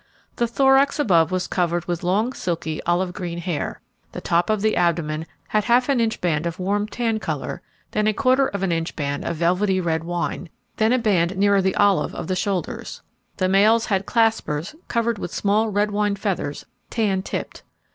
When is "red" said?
9.79-10.03, 15.69-15.91